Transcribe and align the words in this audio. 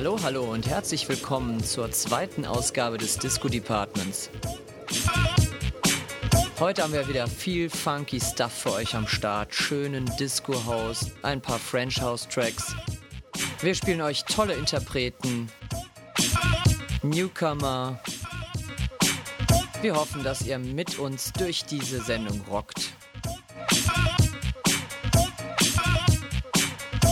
Hallo, 0.00 0.18
hallo 0.22 0.44
und 0.44 0.66
herzlich 0.66 1.06
willkommen 1.10 1.62
zur 1.62 1.92
zweiten 1.92 2.46
Ausgabe 2.46 2.96
des 2.96 3.18
Disco 3.18 3.50
Departments. 3.50 4.30
Heute 6.58 6.82
haben 6.82 6.94
wir 6.94 7.06
wieder 7.06 7.26
viel 7.26 7.68
funky 7.68 8.18
Stuff 8.18 8.50
für 8.50 8.72
euch 8.72 8.94
am 8.94 9.06
Start. 9.06 9.54
Schönen 9.54 10.10
Disco 10.18 10.54
House, 10.64 11.10
ein 11.20 11.42
paar 11.42 11.58
French 11.58 12.00
House 12.00 12.26
Tracks. 12.26 12.74
Wir 13.60 13.74
spielen 13.74 14.00
euch 14.00 14.24
tolle 14.24 14.54
Interpreten, 14.54 15.50
Newcomer. 17.02 18.00
Wir 19.82 19.94
hoffen, 19.94 20.24
dass 20.24 20.40
ihr 20.40 20.58
mit 20.58 20.98
uns 20.98 21.30
durch 21.34 21.66
diese 21.66 22.02
Sendung 22.02 22.40
rockt. 22.50 22.94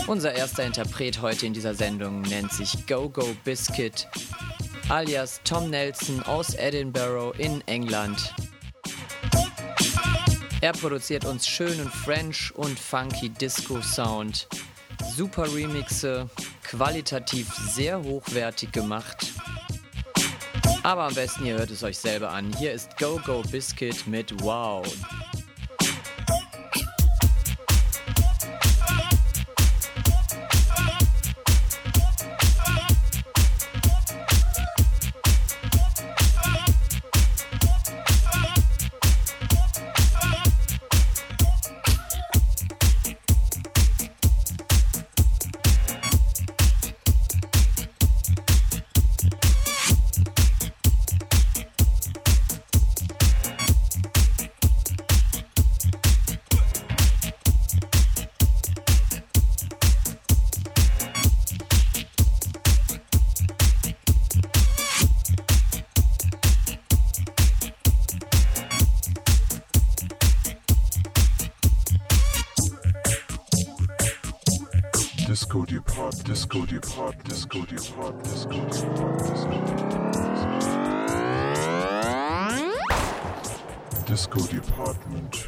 Unser 0.09 0.33
erster 0.33 0.65
Interpret 0.65 1.21
heute 1.21 1.45
in 1.45 1.53
dieser 1.53 1.75
Sendung 1.75 2.23
nennt 2.23 2.51
sich 2.51 2.87
Go-Go 2.87 3.37
Biscuit, 3.45 4.09
alias 4.89 5.43
Tom 5.45 5.69
Nelson 5.69 6.23
aus 6.23 6.55
Edinburgh 6.55 7.35
in 7.37 7.61
England. 7.67 8.35
Er 10.63 10.73
produziert 10.73 11.27
uns 11.27 11.47
schönen 11.47 11.91
French 11.91 12.55
und 12.57 12.81
funky 12.81 13.29
Disco 13.29 13.83
Sound, 13.83 14.49
super 15.15 15.55
Remixe, 15.55 16.31
qualitativ 16.63 17.53
sehr 17.53 18.03
hochwertig 18.03 18.73
gemacht. 18.73 19.31
Aber 20.85 21.05
am 21.05 21.15
besten 21.15 21.45
ihr 21.45 21.59
hört 21.59 21.71
es 21.71 21.83
euch 21.83 21.99
selber 21.99 22.31
an. 22.31 22.51
Hier 22.59 22.73
ist 22.73 22.97
Go-Go 22.97 23.43
Biscuit 23.51 24.07
mit 24.07 24.43
Wow. 24.43 24.87
disco 76.49 76.65
deep 76.65 76.83
disco 77.25 77.61
deep 77.67 77.81
disco 78.23 78.51
deep 78.71 78.87
disco 84.07 84.41
department 84.47 85.48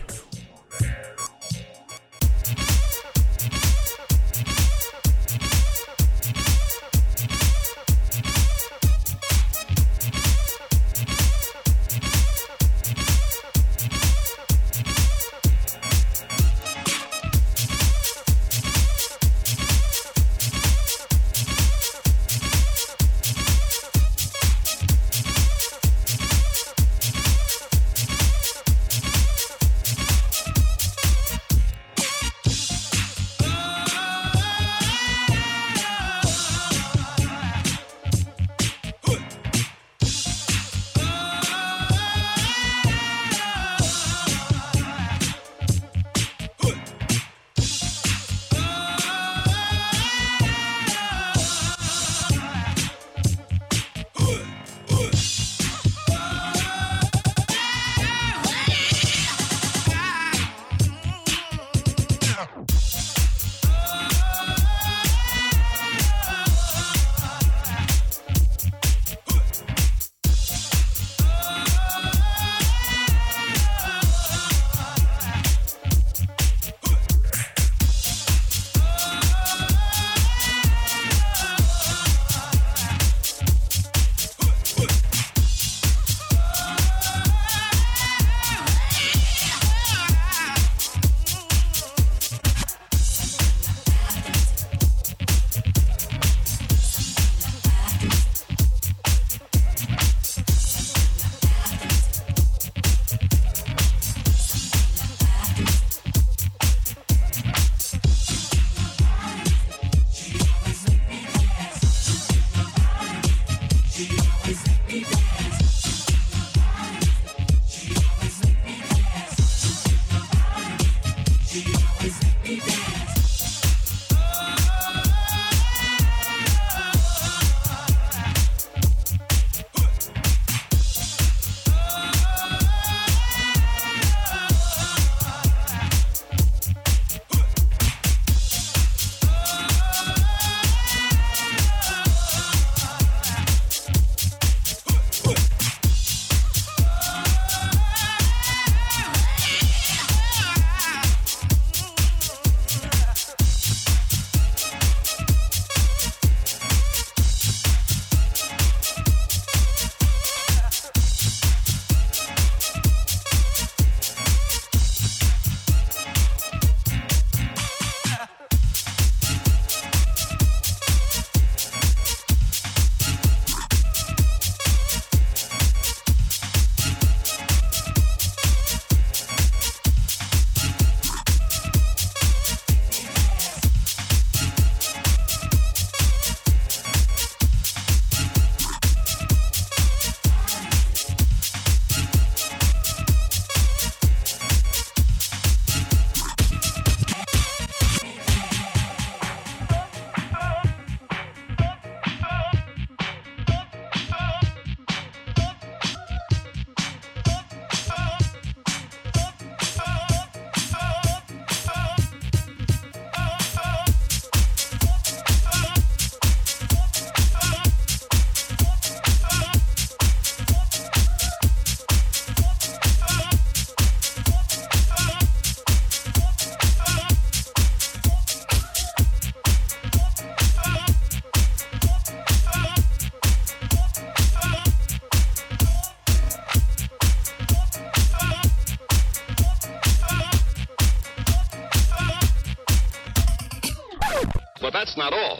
that's 244.90 244.96
not 244.96 245.12
all. 245.12 245.38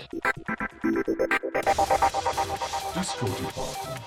Disco 2.95 3.27
Department. 3.27 4.01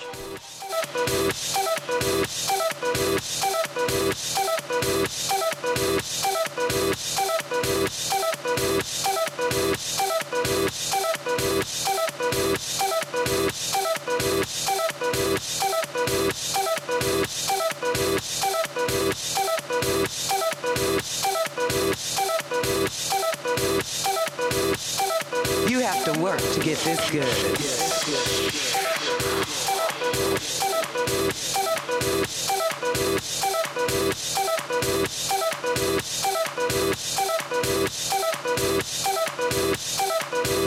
You 25.67 25.79
have 25.79 26.05
to 26.05 26.19
work 26.19 26.39
to 26.39 26.59
get 26.59 26.77
this 26.79 27.11
good. 27.11 27.23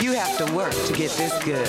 You 0.03 0.13
have 0.13 0.37
to 0.39 0.55
work 0.55 0.73
to 0.73 0.93
get 0.93 1.11
this 1.13 1.33
good. 1.45 1.67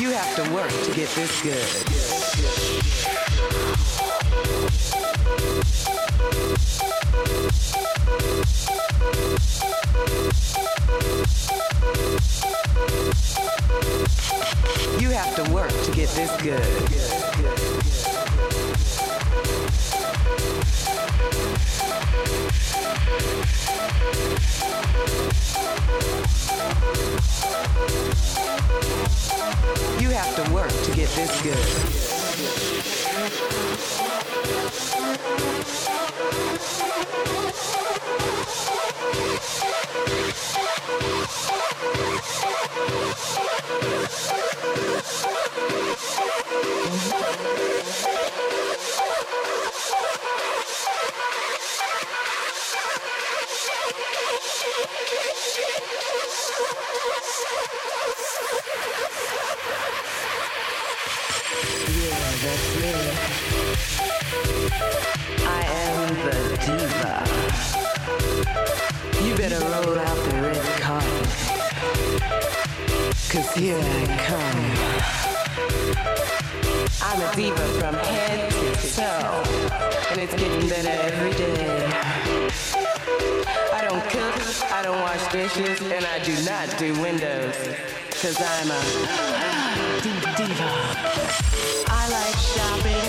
You 0.00 0.10
have 0.10 0.34
to 0.36 0.42
work 0.52 0.70
to 0.70 0.94
get 0.94 1.08
this 1.10 1.42
good. 1.42 1.54
You 15.00 15.10
have 15.10 15.36
to 15.36 15.52
work 15.52 15.70
to 15.70 15.92
get 15.92 16.08
this 16.10 16.42
good. 16.42 16.84
You 30.00 30.10
have 30.10 30.34
to 30.36 30.52
work 30.52 30.70
to 30.70 30.94
get 30.94 31.08
this 31.10 31.42
good. 31.42 31.94
I 65.46 65.62
am 65.84 66.14
the 66.24 66.36
diva. 66.64 67.14
You 69.24 69.32
better 69.36 69.60
roll 69.60 69.98
out 69.98 70.18
the 70.28 70.34
red 70.42 70.64
carpet. 70.80 71.28
Cause 73.30 73.50
here 73.54 73.78
I 73.78 74.06
come. 74.28 74.60
I'm 77.02 77.20
a 77.20 77.34
diva 77.36 77.66
from 77.78 77.94
head 77.94 78.50
to 78.50 78.94
toe. 78.94 79.42
And 80.10 80.20
it's 80.20 80.34
getting 80.34 80.68
better 80.68 80.90
every 80.90 81.32
day. 81.32 81.92
I 83.72 83.80
don't 83.88 84.04
cook, 84.10 84.34
I 84.70 84.82
don't 84.82 85.00
wash 85.00 85.32
dishes, 85.32 85.80
and 85.82 86.04
I 86.04 86.18
do 86.20 86.34
not 86.44 86.76
do 86.78 86.92
windows. 87.00 87.56
Cause 88.20 88.40
I'm 88.40 88.70
a 88.70 88.80
diva. 90.02 91.93
I 92.04 92.08
like 92.08 92.36
shopping. 92.36 93.04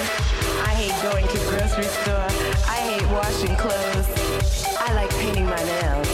I 0.64 0.74
hate 0.74 0.96
going 1.04 1.28
to 1.28 1.38
grocery 1.50 1.84
store. 1.84 2.30
I 2.66 2.80
hate 2.80 3.06
washing 3.12 3.54
clothes. 3.58 4.08
I 4.80 4.94
like 4.94 5.10
painting 5.20 5.44
my 5.44 5.62
nails. 5.62 6.08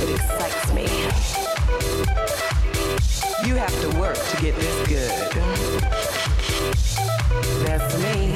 It 0.00 0.14
excites 0.14 0.72
me. 0.72 0.86
You 3.44 3.56
have 3.56 3.74
to 3.80 3.98
work 3.98 4.14
to 4.14 4.36
get 4.40 4.54
this 4.54 4.86
good. 4.86 5.10
That's 7.66 7.98
me. 7.98 8.34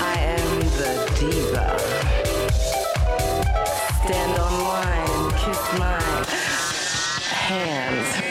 I 0.00 0.14
am 0.18 0.60
the 0.80 0.92
diva. 1.20 1.78
Stand 4.06 4.38
on 4.38 4.52
line, 4.64 5.30
kiss 5.42 5.78
my 5.78 6.00
hands. 7.34 8.25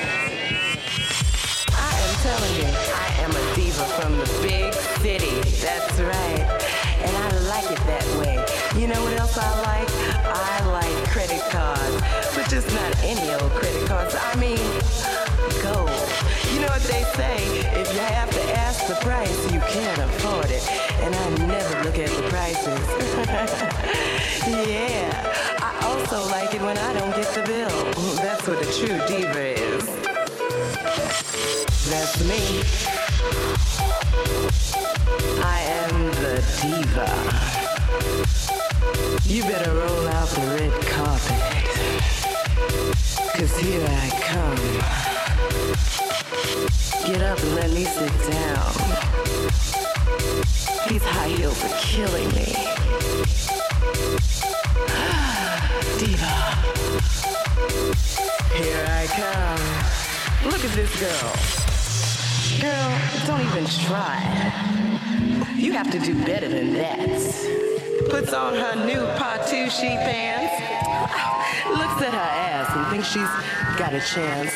Big 4.42 4.74
city. 5.02 5.36
That's 5.62 6.00
right. 6.00 6.46
And 7.06 7.16
I 7.18 7.30
like 7.50 7.70
it 7.70 7.82
that 7.86 8.08
way. 8.20 8.36
You 8.80 8.88
know 8.88 9.02
what 9.04 9.14
else 9.20 9.38
I 9.38 9.50
like? 9.62 9.90
I 10.26 10.66
like 10.72 11.10
credit 11.10 11.42
cards. 11.50 12.02
But 12.36 12.50
just 12.50 12.68
not 12.74 12.92
any 13.04 13.32
old 13.34 13.52
credit 13.52 13.88
cards. 13.88 14.16
I 14.16 14.36
mean, 14.36 14.66
gold. 15.62 15.90
You 16.54 16.62
know 16.62 16.68
what 16.68 16.84
they 16.84 17.04
say? 17.16 17.38
If 17.82 17.94
you 17.94 18.00
have 18.00 18.32
to 18.32 18.44
ask 18.58 18.88
the 18.88 18.96
price, 18.96 19.54
you 19.54 19.60
can't 19.60 20.00
afford 20.00 20.50
it. 20.50 20.64
And 21.04 21.14
I 21.14 21.30
never 21.48 21.84
look 21.84 22.00
at 22.00 22.10
the 22.10 22.24
prices. 22.30 22.86
yeah. 24.70 25.36
I 25.60 25.86
also 25.86 26.28
like 26.30 26.54
it 26.54 26.62
when 26.62 26.78
I 26.78 26.94
don't 26.94 27.16
get 27.16 27.28
the 27.34 27.44
bill. 27.44 28.16
That's 28.16 28.48
what 28.48 28.62
a 28.62 28.70
true 28.78 29.00
diva 29.08 29.56
is. 29.60 29.86
That's 31.90 32.24
me. 32.28 33.05
I 35.44 35.60
am 35.60 36.12
the 36.22 36.36
diva. 36.62 37.10
You 39.26 39.42
better 39.44 39.74
roll 39.74 40.08
out 40.08 40.30
the 40.30 40.42
red 40.42 40.74
carpet. 40.86 41.66
Cause 43.36 43.58
here 43.58 43.86
I 43.88 44.10
come. 44.22 44.64
Get 47.06 47.22
up 47.22 47.40
and 47.40 47.56
let 47.56 47.72
me 47.72 47.86
sit 47.86 48.32
down. 48.32 48.74
These 50.90 51.04
high 51.04 51.30
heels 51.30 51.64
are 51.64 51.78
killing 51.80 52.30
me. 52.30 52.56
Diva. 56.00 56.34
Here 58.56 58.86
I 58.88 59.08
come. 59.08 60.52
Look 60.52 60.64
at 60.64 60.72
this 60.76 61.00
girl. 61.00 61.65
Even 63.56 63.70
try. 63.86 64.20
You 65.56 65.72
have 65.74 65.90
to 65.92 66.00
do 66.00 66.14
better 66.26 66.50
than 66.50 66.74
that. 66.74 67.10
Puts 68.10 68.34
on 68.34 68.54
her 68.54 68.86
new 68.86 69.00
Patucci 69.18 69.96
pants. 69.96 70.54
Looks 71.70 72.02
at 72.02 72.14
her 72.14 72.18
ass 72.18 72.76
and 72.76 72.86
thinks 72.88 73.08
she's 73.08 73.30
got 73.78 73.94
a 73.94 74.02
chance. 74.02 74.54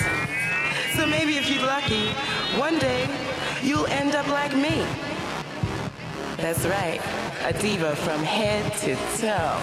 So 0.98 1.06
maybe 1.08 1.38
if 1.38 1.50
you're 1.50 1.66
lucky, 1.66 2.10
one 2.60 2.78
day 2.80 3.08
you'll 3.64 3.88
end 3.88 4.16
up 4.16 4.28
like 4.28 4.54
me. 4.54 4.86
That's 6.38 6.66
right, 6.66 7.00
a 7.46 7.54
diva 7.54 7.96
from 7.96 8.22
head 8.22 8.74
to 8.80 8.96
toe. 9.22 9.60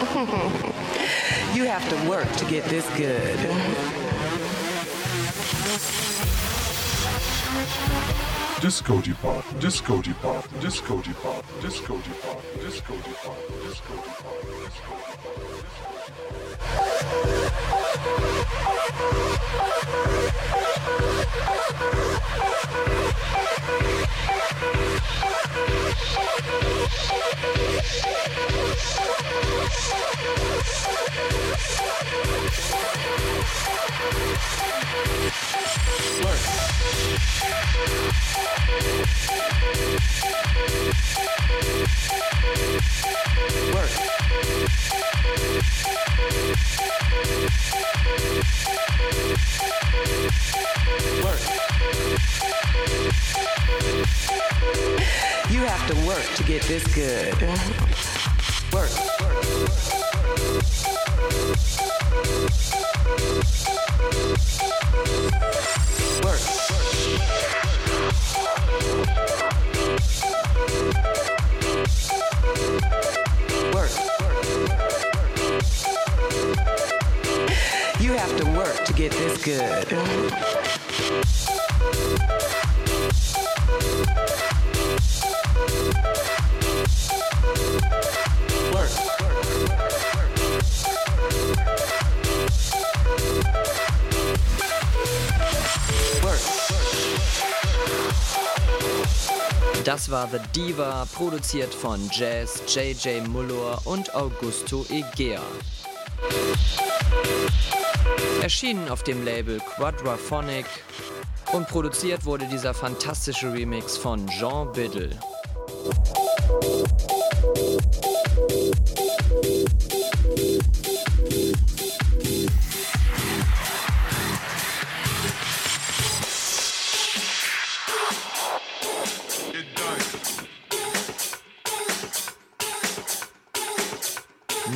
you 1.54 1.64
have 1.64 1.88
to 1.90 2.08
work 2.08 2.30
to 2.36 2.44
get 2.46 2.64
this 2.64 2.88
good. 2.96 3.99
Disco 8.60 9.00
Depart, 9.00 9.42
Disco 9.58 10.02
Depart, 10.02 10.46
Disco 10.60 11.00
Depart, 11.00 11.42
Disco 11.62 11.96
Depart, 12.02 12.42
Disco 12.60 12.92
Depart, 12.92 12.92
Disco 12.92 12.92
Depart, 12.94 13.38
Disco 13.64 13.94
Depart, 13.94 14.42
Disco 14.64 14.92
Depart. 16.68 17.79
Work. 36.22 36.40
Work. 43.74 44.10
Thank 47.92 48.40
You 55.50 55.66
have 55.66 55.86
to 55.88 56.06
work 56.06 56.24
to 56.36 56.44
get 56.44 56.62
this 56.62 56.84
good. 56.94 57.34
Work. 58.72 58.90
Work. 59.20 59.40
Work. 66.22 66.40
Work. 73.74 74.19
You 78.10 78.16
have 78.16 78.36
to 78.38 78.44
work 78.58 78.84
to 78.86 78.92
get 78.92 79.12
this 79.12 79.40
good. 79.44 79.92
Work. 88.74 88.90
Das 99.84 100.10
war 100.10 100.26
The 100.26 100.40
Diva, 100.52 101.06
produziert 101.14 101.72
von 101.72 102.00
Jazz, 102.10 102.60
JJ 102.66 103.28
Muller 103.28 103.78
und 103.84 104.12
Augusto 104.16 104.84
Egea. 104.88 105.40
Erschienen 108.42 108.88
auf 108.88 109.02
dem 109.02 109.24
Label 109.24 109.58
Quadraphonic 109.58 110.66
und 111.52 111.68
produziert 111.68 112.24
wurde 112.24 112.46
dieser 112.46 112.74
fantastische 112.74 113.52
Remix 113.52 113.96
von 113.96 114.26
Jean 114.28 114.70
Biddle. 114.72 115.10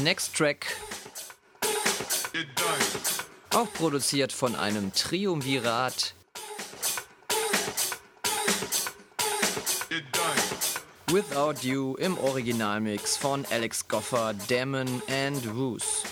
Next 0.03 0.37
Track 0.37 0.77
auch 3.55 3.73
produziert 3.73 4.33
von 4.33 4.55
einem 4.57 4.93
Triumvirat 4.93 6.15
Without 11.07 11.55
You 11.63 11.95
im 11.97 12.19
Originalmix 12.19 13.17
von 13.17 13.47
Alex 13.51 13.87
Goffer, 13.87 14.35
Damon 14.49 15.01
and 15.09 15.47
Roos. 15.55 16.03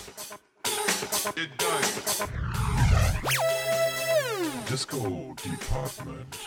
Disco 4.69 5.35
Department. 5.43 6.37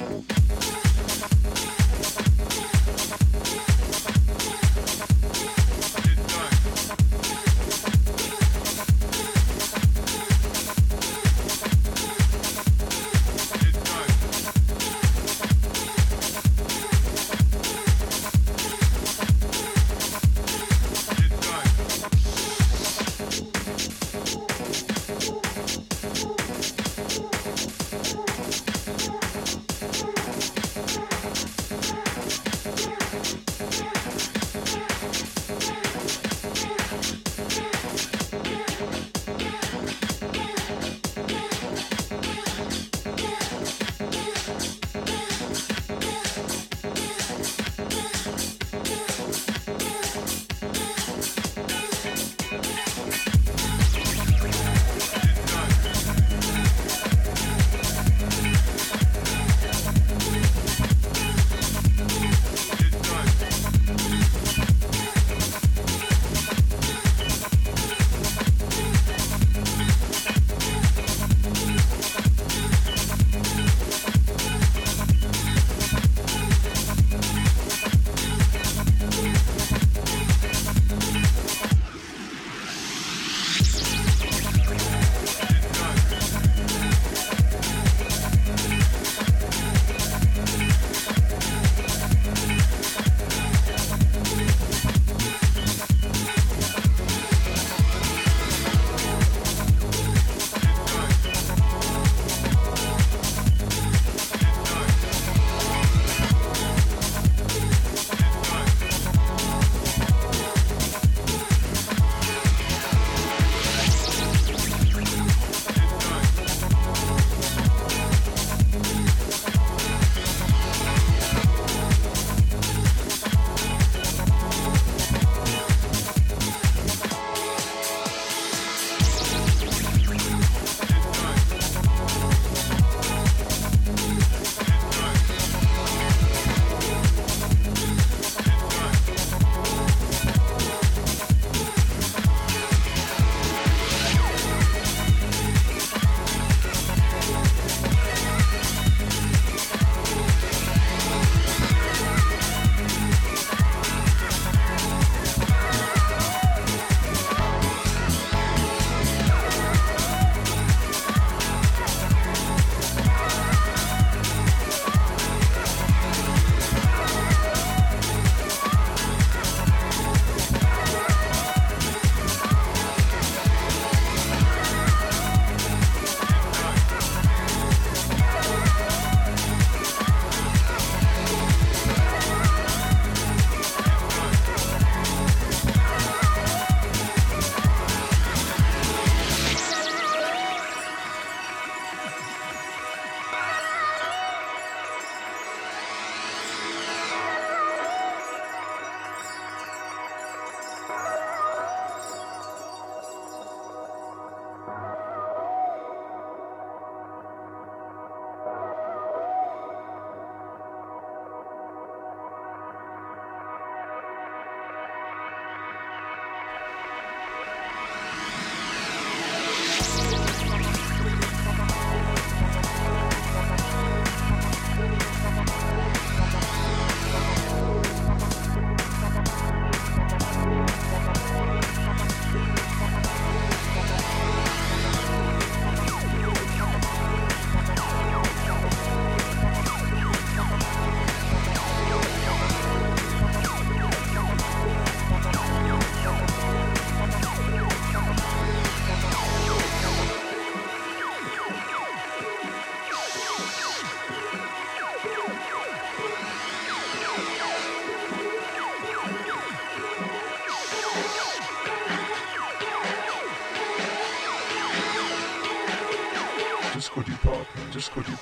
just 267.79 267.91
could 267.93 268.05
you 268.09 268.15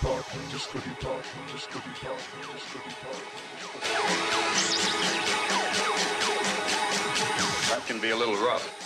just 0.51 0.69
could 0.69 0.85
you 0.85 0.91
just 1.51 1.71
could 1.71 1.81
you 1.83 1.93
just 2.51 2.69
could 2.71 2.85
you. 2.85 2.97
That 7.71 7.81
can 7.87 7.99
be 7.99 8.11
a 8.11 8.15
little 8.15 8.35
rough. 8.35 8.76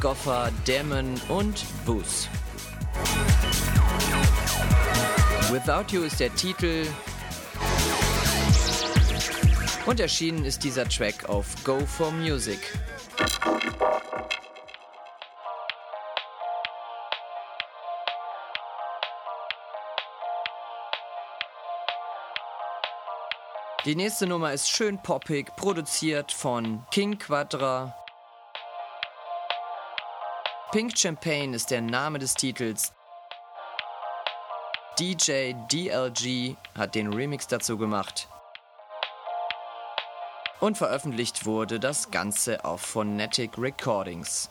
Goffer, 0.00 0.52
Damon 0.64 1.20
und 1.28 1.64
Booth. 1.84 2.28
Without 5.50 5.92
You 5.92 6.02
ist 6.02 6.20
der 6.20 6.32
Titel. 6.34 6.86
Und 9.86 9.98
erschienen 9.98 10.44
ist 10.44 10.62
dieser 10.62 10.88
Track 10.88 11.28
auf 11.28 11.46
Go 11.64 11.80
for 11.80 12.12
Music. 12.12 12.60
Die 23.84 23.96
nächste 23.96 24.26
Nummer 24.26 24.52
ist 24.52 24.68
schön 24.68 24.98
poppig, 24.98 25.56
produziert 25.56 26.30
von 26.30 26.84
King 26.90 27.18
Quadra. 27.18 27.97
Pink 30.70 30.98
Champagne 30.98 31.56
ist 31.56 31.70
der 31.70 31.80
Name 31.80 32.18
des 32.18 32.34
Titels. 32.34 32.92
DJ 34.98 35.54
DLG 35.72 36.56
hat 36.76 36.94
den 36.94 37.10
Remix 37.10 37.46
dazu 37.46 37.78
gemacht. 37.78 38.28
Und 40.60 40.76
veröffentlicht 40.76 41.46
wurde 41.46 41.80
das 41.80 42.10
Ganze 42.10 42.66
auf 42.66 42.82
Phonetic 42.82 43.56
Recordings. 43.56 44.50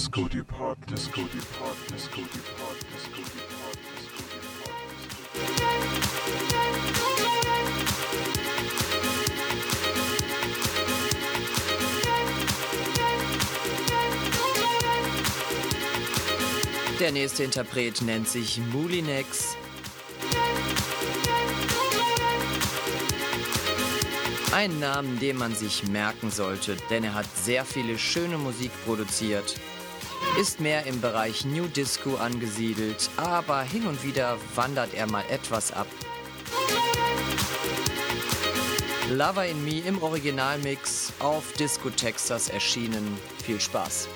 Disco 0.00 0.26
Depart, 0.28 0.78
Disco 0.90 1.20
Depart, 1.20 1.76
Disco 1.92 2.22
Depart, 2.22 2.78
Disco 2.90 3.20
Depart, 3.20 3.76
Disco 3.98 4.22
Depart. 4.32 4.60
Der 16.98 17.12
nächste 17.12 17.44
Interpret 17.44 18.00
nennt 18.00 18.26
sich 18.26 18.58
Moulinex. 18.72 19.54
Ein 24.52 24.80
Namen, 24.80 25.20
den 25.20 25.36
man 25.36 25.54
sich 25.54 25.86
merken 25.88 26.30
sollte, 26.30 26.78
denn 26.88 27.04
er 27.04 27.12
hat 27.12 27.26
sehr 27.36 27.66
viele 27.66 27.98
schöne 27.98 28.38
Musik 28.38 28.70
produziert. 28.86 29.60
Ist 30.38 30.60
mehr 30.60 30.86
im 30.86 31.00
Bereich 31.00 31.44
New 31.44 31.66
Disco 31.66 32.16
angesiedelt, 32.16 33.10
aber 33.16 33.62
hin 33.62 33.86
und 33.86 34.04
wieder 34.04 34.38
wandert 34.54 34.94
er 34.94 35.06
mal 35.06 35.24
etwas 35.28 35.72
ab. 35.72 35.86
Lover 39.10 39.44
in 39.44 39.64
Me 39.64 39.80
im 39.80 40.00
Originalmix 40.02 41.12
auf 41.18 41.52
Disco 41.54 41.90
Texas 41.90 42.48
erschienen. 42.48 43.18
Viel 43.44 43.60
Spaß. 43.60 44.08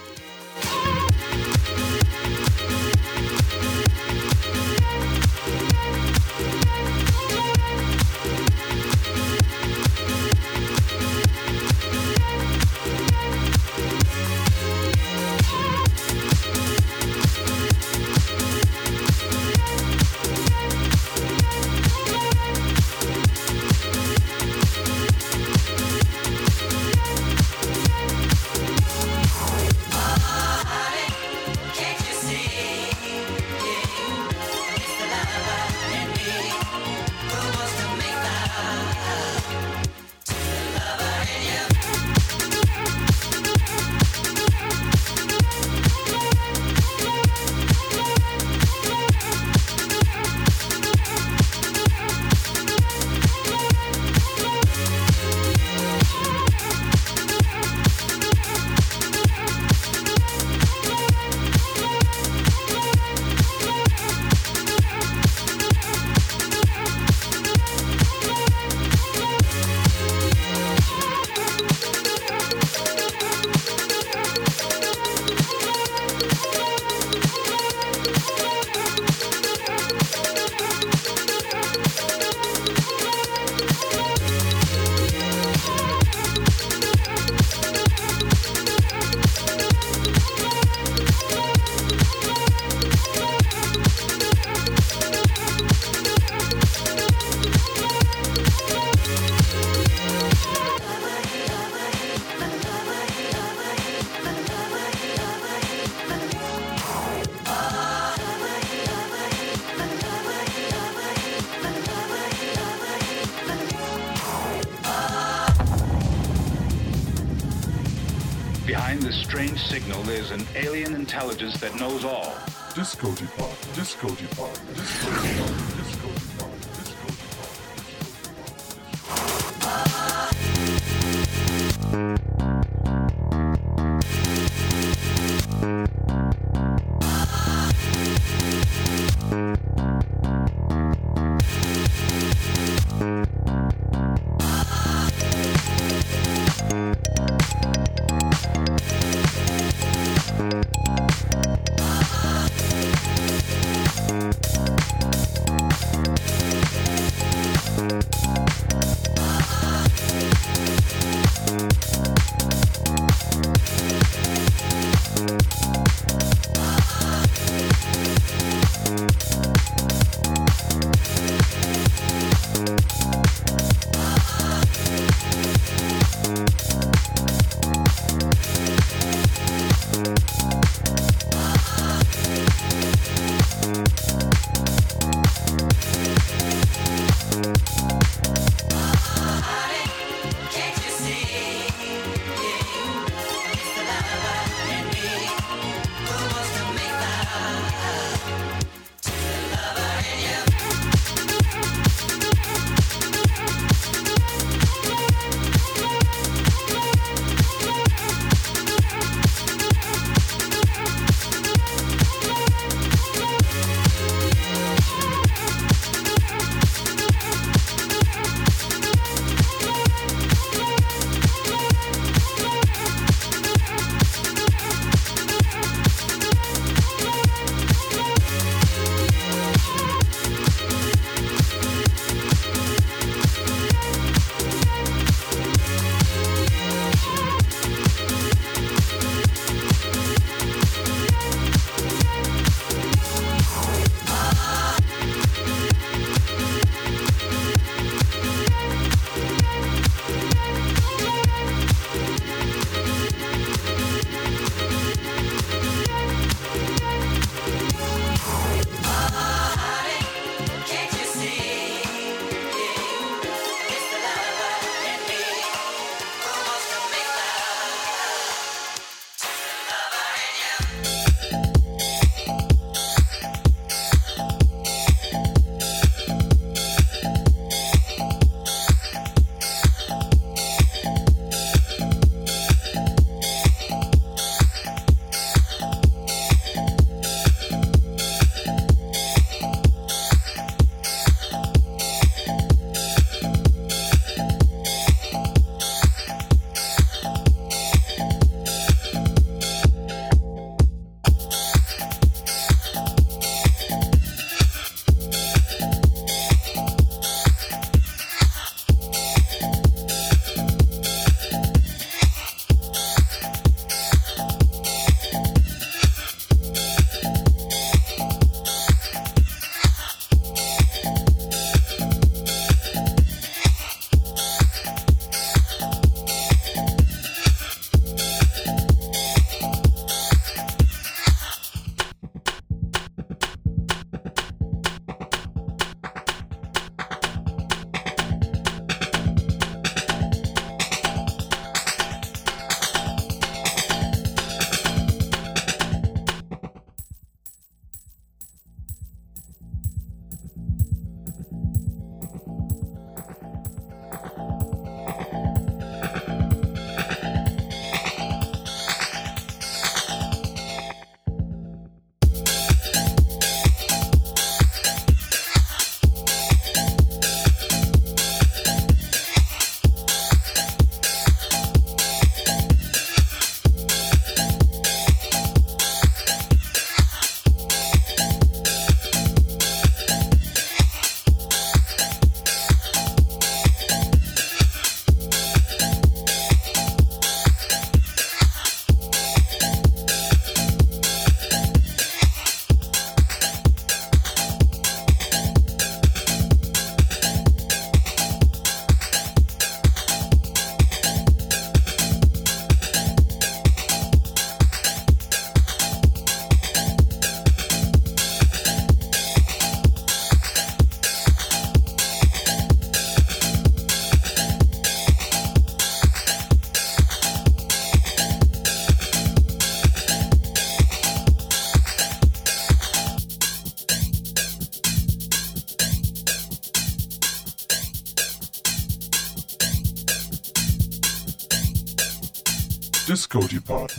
psychologist 121.24 121.60
that 121.60 121.74
knows 121.80 122.04
all. 122.04 122.34
Disco 122.74 123.10
Depot, 123.12 123.50
Disco 123.74 124.08
Depot. 124.08 124.63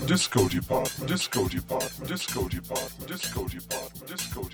Disco 0.03 0.47
Department, 0.49 1.07
Disco 1.07 1.47
Department, 1.47 2.07
Disco 2.07 2.47
Department, 2.49 3.07
Disco 3.07 3.45
Department, 3.47 4.07
Disco 4.07 4.44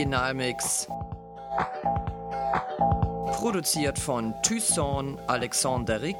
Originalmix. 0.00 0.88
Produziert 3.34 3.98
von 3.98 4.32
Tucson 4.42 5.20
Alexanderic. 5.26 6.16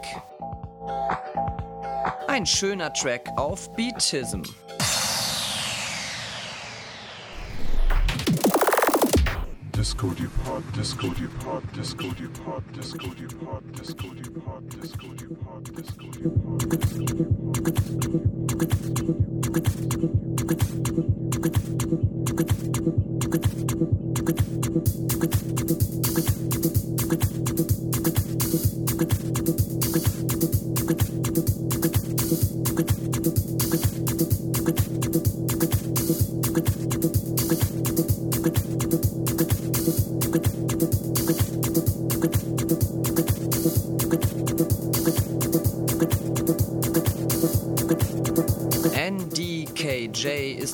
Ein 2.29 2.45
schöner 2.45 2.93
Track 2.93 3.27
auf 3.37 3.75
Beatism. 3.77 4.43
Disco 9.75 10.09
Depart, 10.09 10.63
Disco 10.77 11.07
Depart, 11.09 11.65
Disco 11.75 12.09
Depart, 12.09 12.63
Disco 12.77 13.09
Depart, 13.09 13.63
Disco 13.81 14.09
Depart, 14.09 14.63
Disco 14.77 15.07
Depart, 15.15 15.67
Disco 15.75 16.05
Depart. 16.11 16.61
NDKJ 19.41 19.67
ist 19.67 19.80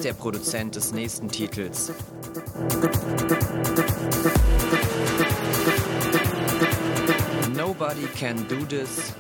der 0.07 0.13
Produzent 0.13 0.77
des 0.77 0.93
nächsten 0.93 1.27
Titels. 1.29 1.93
Nobody 7.57 8.07
Can 8.17 8.47
Do 8.47 8.65
This. 8.69 9.13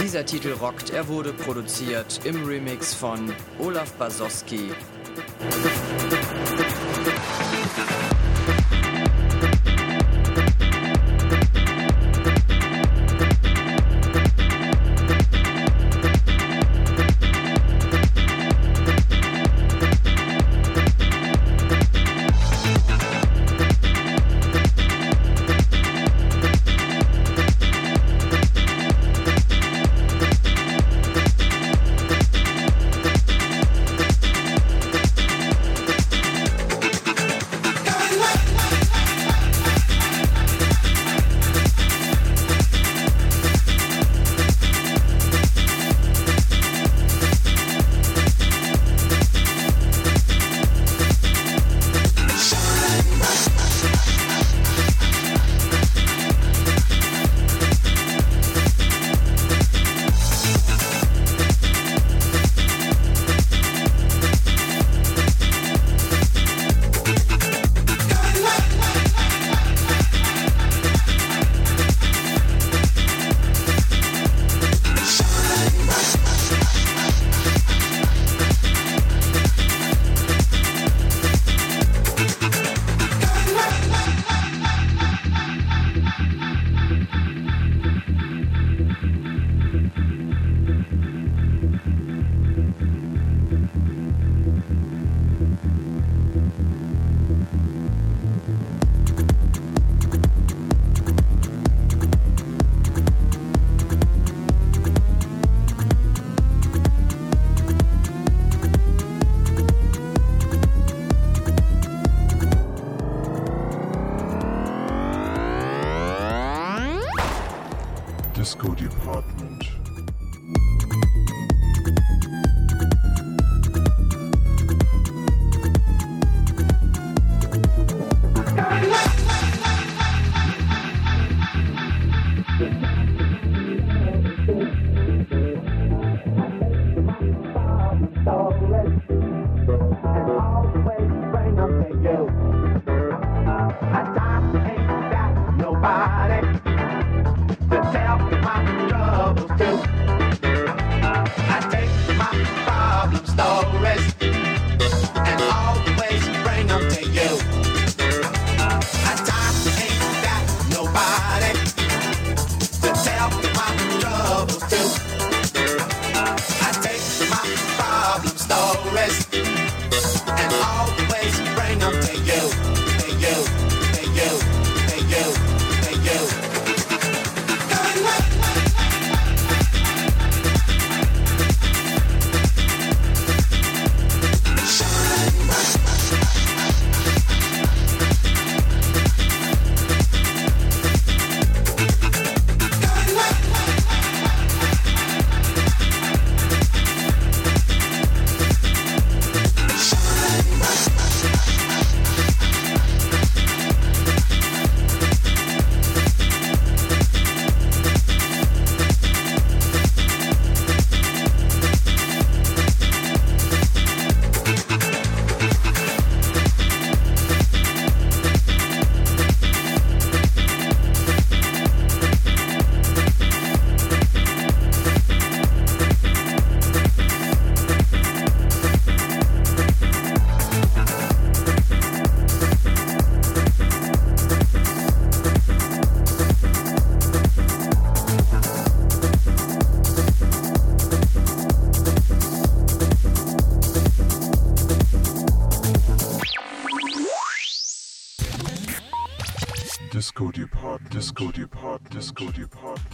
Dieser 0.00 0.24
Titel 0.24 0.52
rockt, 0.52 0.90
er 0.90 1.08
wurde 1.08 1.32
produziert 1.32 2.20
im 2.22 2.44
Remix 2.44 2.94
von 2.94 3.32
Olaf 3.58 3.90
Basowski. 3.94 4.70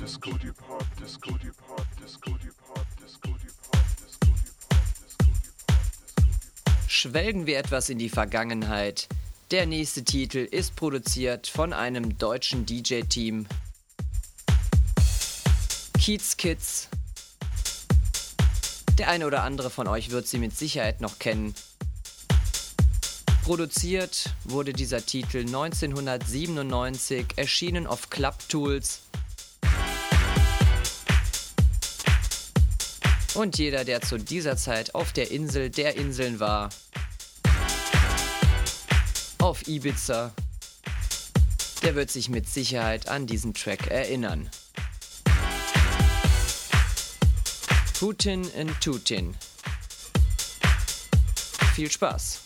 Depart, 0.07 0.14
Disco 0.14 0.30
Depart, 0.30 0.86
Disco 1.00 1.32
Depart, 1.32 1.86
Disco 2.00 2.30
Depart, 2.30 2.86
Disco 3.02 3.28
Depart, 3.28 3.84
Disco 5.04 5.32
Depart. 5.42 6.86
Schwelgen 6.86 7.46
wir 7.46 7.59
etwas 7.59 7.88
in 7.90 7.98
die 7.98 8.09
Vergangenheit. 8.09 9.09
Der 9.50 9.66
nächste 9.66 10.04
Titel 10.04 10.38
ist 10.38 10.76
produziert 10.76 11.48
von 11.48 11.72
einem 11.72 12.18
deutschen 12.18 12.66
DJ-Team. 12.66 13.46
Kiez 15.98 16.36
Kids. 16.36 16.88
Der 18.98 19.09
eine 19.09 19.26
oder 19.26 19.42
andere 19.42 19.70
von 19.70 19.88
euch 19.88 20.11
wird 20.11 20.28
sie 20.28 20.38
mit 20.38 20.57
Sicherheit 20.57 21.00
noch 21.00 21.18
kennen. 21.18 21.52
Produziert 23.42 24.30
wurde 24.44 24.72
dieser 24.72 25.04
Titel 25.04 25.38
1997, 25.38 27.26
erschienen 27.36 27.88
auf 27.88 28.09
Club 28.11 28.36
Tools. 28.48 29.02
Und 33.37 33.59
jeder, 33.59 33.84
der 33.84 34.01
zu 34.01 34.16
dieser 34.16 34.57
Zeit 34.57 34.95
auf 34.95 35.12
der 35.12 35.30
Insel 35.30 35.68
der 35.68 35.97
Inseln 35.97 36.41
war, 36.41 36.70
auf 39.39 39.68
Ibiza, 39.68 40.32
der 41.82 41.95
wird 41.95 42.11
sich 42.11 42.30
mit 42.30 42.49
Sicherheit 42.49 43.09
an 43.09 43.26
diesen 43.26 43.53
Track 43.53 43.89
erinnern. 43.91 44.49
Putin 48.01 48.51
and 48.59 48.72
Tutin. 48.80 49.34
Viel 51.74 51.91
Spaß! 51.91 52.45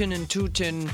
And 0.00 0.28
Tootin'. 0.28 0.90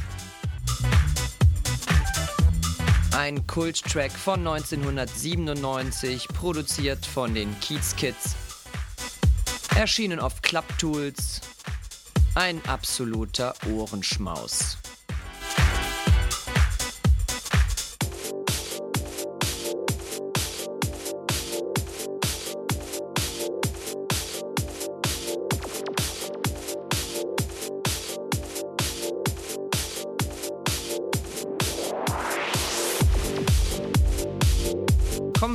Ein 3.17 3.47
Kulttrack 3.47 4.13
von 4.13 4.47
1997, 4.47 6.29
produziert 6.29 7.07
von 7.07 7.33
den 7.33 7.59
Keats 7.61 7.97
Kids. 7.97 8.37
Erschienen 9.75 10.21
auf 10.21 10.43
Club 10.43 10.67
Tools. 10.77 11.41
Ein 12.35 12.61
absoluter 12.67 13.55
Ohrenschmaus. 13.73 14.80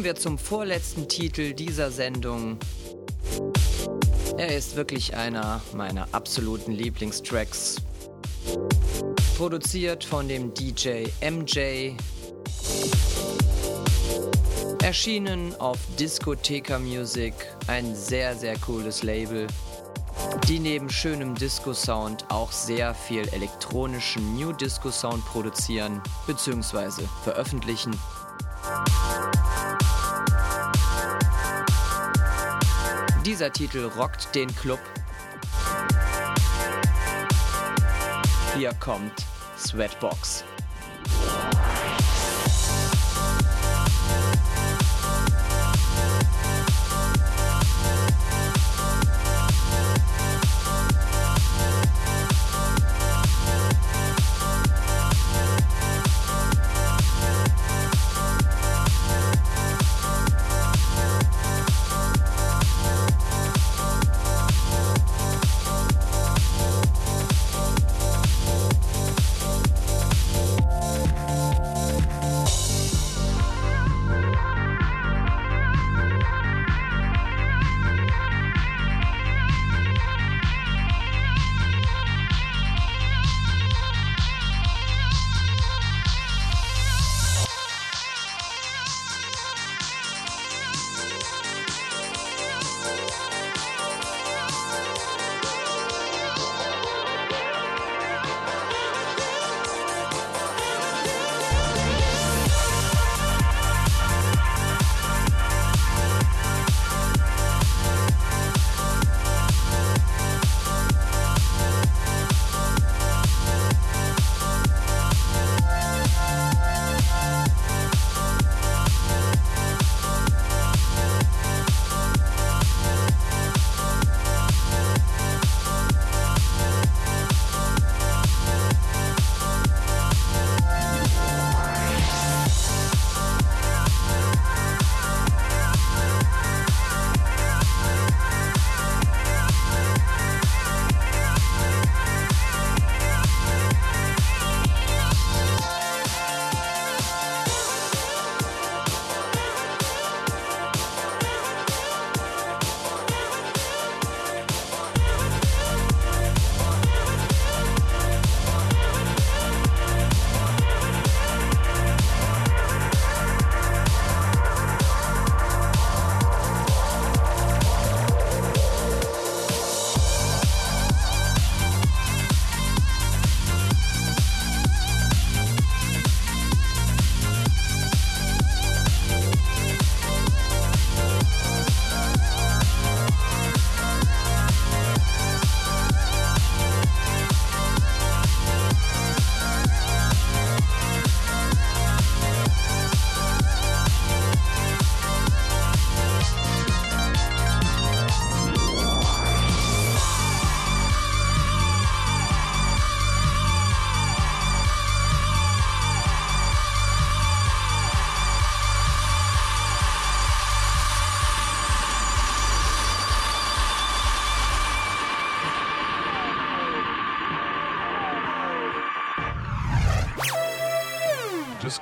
Wir 0.06 0.16
zum 0.16 0.38
vorletzten 0.38 1.08
Titel 1.08 1.54
dieser 1.54 1.90
Sendung. 1.90 2.60
Er 4.38 4.56
ist 4.56 4.76
wirklich 4.76 5.16
einer 5.16 5.62
meiner 5.74 6.08
absoluten 6.12 6.74
Lieblingstracks. 6.74 7.78
Produziert 9.36 10.04
von 10.04 10.28
dem 10.28 10.54
DJ 10.54 11.08
MJ. 11.28 11.94
Erschienen 14.84 15.56
auf 15.60 15.80
Discotheca 15.98 16.78
Music, 16.78 17.34
ein 17.66 17.96
sehr, 17.96 18.36
sehr 18.36 18.60
cooles 18.60 19.02
Label, 19.02 19.48
die 20.48 20.60
neben 20.60 20.88
schönem 20.88 21.34
Disco-Sound 21.34 22.30
auch 22.30 22.52
sehr 22.52 22.94
viel 22.94 23.28
elektronischen 23.30 24.36
New 24.36 24.54
Disco-Sound 24.54 25.26
produzieren 25.26 26.00
bzw. 26.28 27.02
veröffentlichen. 27.24 27.98
Dieser 33.36 33.52
Titel 33.52 33.92
rockt 33.98 34.34
den 34.34 34.48
Club. 34.56 34.80
Hier 38.56 38.72
kommt 38.80 39.12
Sweatbox. 39.58 40.46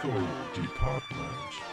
Go 0.03 0.09
Department. 0.53 1.72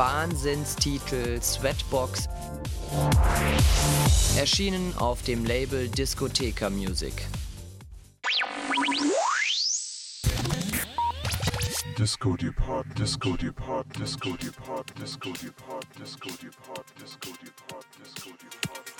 Wahnsinnstitel 0.00 1.42
Sweatbox, 1.42 2.26
erschienen 4.38 4.96
auf 4.96 5.22
dem 5.24 5.44
Label 5.44 5.88
Discotheca 5.88 6.70
Music. 6.70 7.26
Disco 11.98 12.34
Depart, 12.34 12.86
Disco 12.98 13.36
Depart, 13.36 13.86
Disco 13.98 14.30
Depart, 14.38 14.86
Disco 14.98 15.32
Depart, 15.32 15.86
Disco 15.98 16.30
Depart, 16.30 16.86
Disco 16.98 17.28
Depart, 17.44 17.84
Disco 18.02 18.30
Depart. 18.40 18.99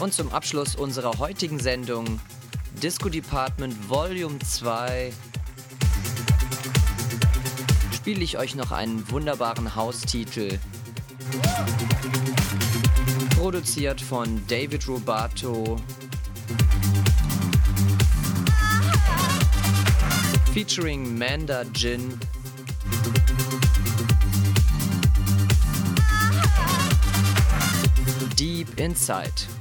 Und 0.00 0.14
zum 0.14 0.32
Abschluss 0.32 0.76
unserer 0.76 1.18
heutigen 1.18 1.58
Sendung 1.60 2.20
Disco 2.82 3.10
Department 3.10 3.74
Volume 3.90 4.38
2 4.38 5.12
spiele 7.94 8.24
ich 8.24 8.38
euch 8.38 8.54
noch 8.54 8.72
einen 8.72 9.08
wunderbaren 9.10 9.76
Haustitel. 9.76 10.58
Produziert 13.36 14.00
von 14.00 14.42
David 14.46 14.88
Robato. 14.88 15.76
Featuring 20.54 21.18
Manda 21.18 21.62
Jin. 21.74 22.18
Deep 28.38 28.80
Inside. 28.80 29.59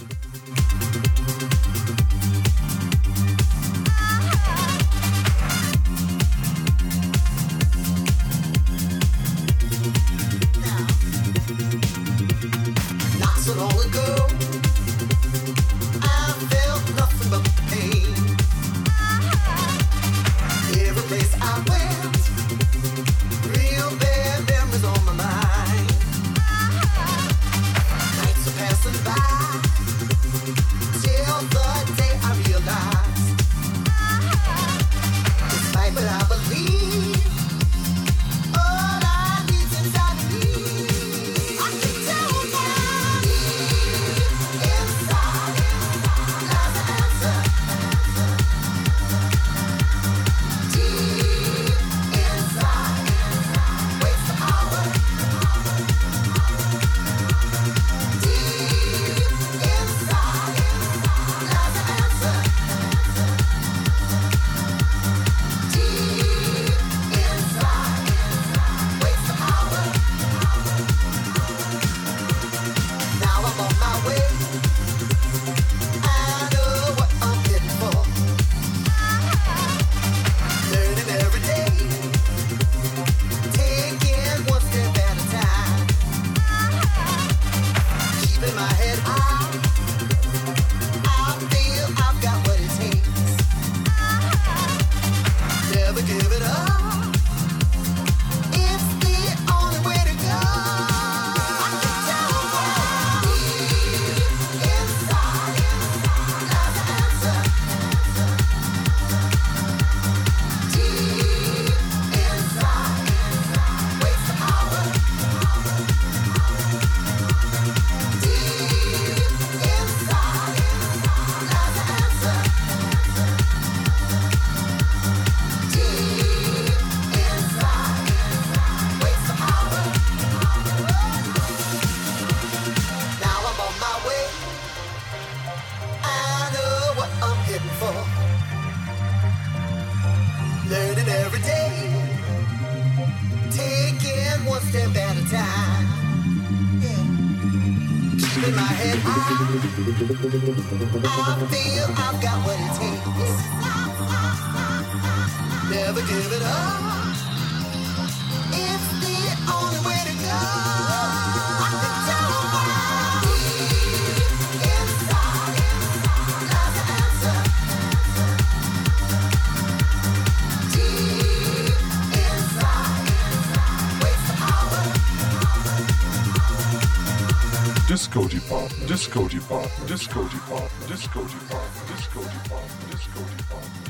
Disco 177.89 178.27
Department, 178.27 178.87
Disco 178.87 179.27
Department, 179.27 179.87
Disco 179.87 180.23
Department, 180.25 180.87
Disco 180.87 181.23
Department, 181.23 181.87
Disco 181.97 182.21
Department, 182.21 182.91
Disco 182.91 183.19
Department. 183.35 183.88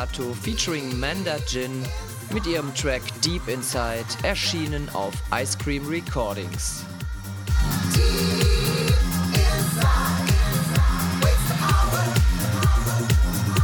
Minato 0.00 0.34
featuring 0.34 0.98
Manda 0.98 1.36
Jin 1.46 1.84
mit 2.32 2.46
ihrem 2.46 2.74
Track 2.74 3.02
Deep 3.22 3.46
Inside, 3.48 4.06
erschienen 4.22 4.88
auf 4.94 5.12
Ice 5.30 5.58
Cream 5.58 5.86
Recordings. 5.86 6.86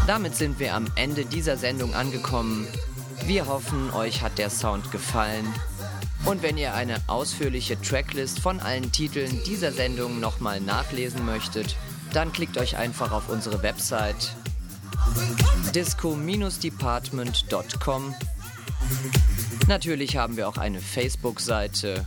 Damit 0.07 0.37
sind 0.37 0.59
wir 0.59 0.75
am 0.75 0.85
Ende 0.95 1.25
dieser 1.25 1.57
Sendung 1.57 1.95
angekommen. 1.95 2.69
Wir 3.25 3.47
hoffen, 3.47 3.91
euch 3.93 4.21
hat 4.21 4.37
der 4.37 4.51
Sound 4.51 4.93
gefallen. 4.93 5.47
Und 6.27 6.43
wenn 6.43 6.59
ihr 6.59 6.75
eine 6.75 7.01
ausführliche 7.07 7.81
Tracklist 7.81 8.41
von 8.41 8.61
allen 8.61 8.93
Titeln 8.93 9.43
dieser 9.47 9.73
Sendung 9.73 10.21
nochmal 10.21 10.61
nachlesen 10.61 11.25
möchtet, 11.25 11.77
dann 12.13 12.31
klickt 12.31 12.59
euch 12.59 12.77
einfach 12.77 13.11
auf 13.13 13.31
unsere 13.31 13.63
Website 13.63 14.37
disco-department.com. 15.75 18.15
Natürlich 19.69 20.17
haben 20.17 20.37
wir 20.37 20.49
auch 20.49 20.57
eine 20.57 20.81
Facebook-Seite. 20.81 22.07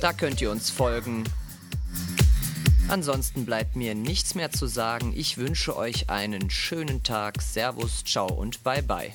Da 0.00 0.12
könnt 0.12 0.40
ihr 0.40 0.50
uns 0.50 0.70
folgen. 0.70 1.24
Ansonsten 2.88 3.44
bleibt 3.44 3.76
mir 3.76 3.94
nichts 3.94 4.34
mehr 4.34 4.50
zu 4.50 4.66
sagen. 4.66 5.12
Ich 5.14 5.36
wünsche 5.36 5.76
euch 5.76 6.10
einen 6.10 6.50
schönen 6.50 7.02
Tag. 7.02 7.42
Servus, 7.42 8.04
ciao 8.04 8.32
und 8.32 8.62
bye 8.62 8.82
bye. 8.82 9.12